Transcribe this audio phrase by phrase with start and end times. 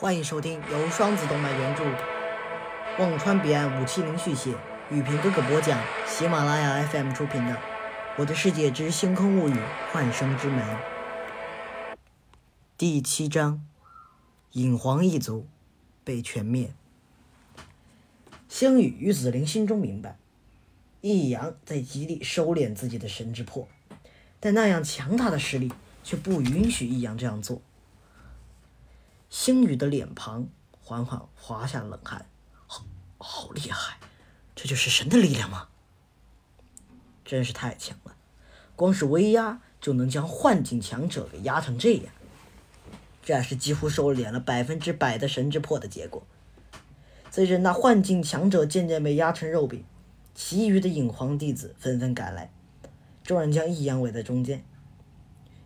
[0.00, 1.82] 欢迎收听由双子动漫原著、
[3.00, 4.52] 忘川彼岸五七零续写、
[4.92, 5.76] 雨平哥哥播讲、
[6.06, 7.52] 喜马拉雅 FM 出品的
[8.16, 9.56] 《我的世界之星空物语：
[9.90, 10.64] 幻生之门》
[12.76, 13.66] 第七章：
[14.52, 15.48] 影皇一族
[16.04, 16.70] 被全灭。
[18.48, 20.16] 星宇与紫菱心中明白，
[21.00, 23.66] 易阳在极力收敛自己的神之魄，
[24.38, 25.72] 但那样强大的实力
[26.04, 27.60] 却不允许易阳这样做。
[29.30, 30.48] 星宇的脸庞
[30.80, 32.26] 缓缓滑下冷汗，
[32.66, 32.84] 好，
[33.18, 33.98] 好厉害！
[34.54, 35.68] 这就是神的力量吗？
[37.24, 38.16] 真是太强了，
[38.74, 42.06] 光是威压就能将幻境强者给压成这样，
[43.22, 46.26] 这是几乎收敛了百分之百的神之魄的结果。
[47.30, 49.84] 随着那幻境强者渐渐被压成肉饼，
[50.34, 52.50] 其余的影皇弟子纷纷赶来，
[53.22, 54.64] 众人将易阳围在中间。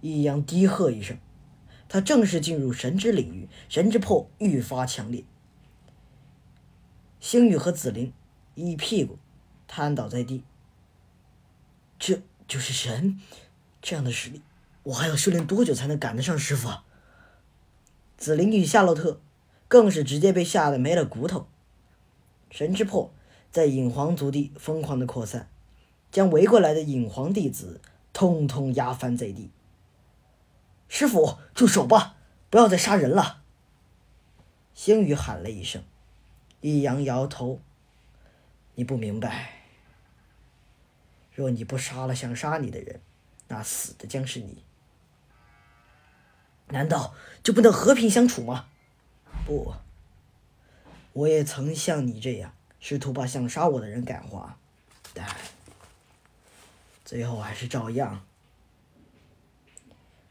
[0.00, 1.18] 易阳低喝一声。
[1.92, 5.24] 他正式进入神之领域，神之魄愈发强烈。
[7.18, 8.12] 星宇和紫菱
[8.54, 9.18] 一屁股
[9.66, 10.44] 瘫倒在地。
[11.98, 13.20] 这就是神，
[13.82, 14.40] 这样的实力，
[14.84, 16.84] 我还要修炼多久才能赶得上师傅啊？
[18.16, 19.20] 紫菱与夏洛特
[19.66, 21.48] 更是直接被吓得没了骨头。
[22.52, 23.12] 神之魄
[23.50, 25.50] 在影皇族地疯狂的扩散，
[26.12, 27.80] 将围过来的影皇弟子
[28.12, 29.50] 通通压翻在地。
[30.90, 32.16] 师傅，住手吧！
[32.50, 33.44] 不要再杀人了。
[34.74, 35.84] 星宇喊了一声，
[36.60, 37.60] 易阳摇头
[38.74, 39.66] ：“你不明白，
[41.32, 43.00] 若你不杀了想杀你的人，
[43.46, 44.64] 那死的将是你。
[46.66, 48.66] 难道就不能和平相处吗？
[49.46, 49.74] 不，
[51.12, 54.58] 我也曾像你这样，试图把想杀我的人感化，
[55.14, 55.24] 但
[57.04, 58.24] 最后还是照样。”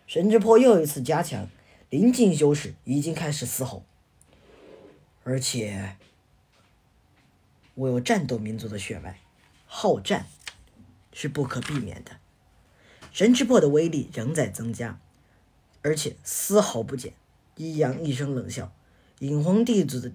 [0.10, 1.48] 神之魄又一次加强，
[1.92, 3.84] 临近修士已经开始嘶吼，
[5.24, 5.98] 而且
[7.76, 9.20] 我有战斗民族的血脉，
[9.68, 10.26] 好战
[11.14, 12.18] 是不可避免的。
[13.14, 15.00] 神之魄的威力仍在增加，
[15.84, 17.14] 而且丝毫不减。
[17.56, 18.74] 一阳一声冷笑，
[19.20, 20.12] 影皇弟子的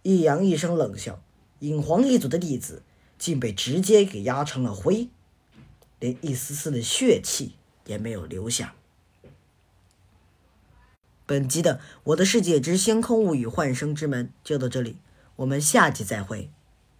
[0.00, 1.22] 一阳一声冷笑，
[1.58, 2.82] 影皇一族的弟子
[3.18, 5.10] 竟被直接给压成了灰，
[6.00, 7.56] 连一丝丝的血气。
[7.86, 8.74] 也没有留下。
[11.26, 14.98] 本集的《我的世界之星空物语：幻生之门》就到这里，
[15.36, 16.50] 我们下集再会。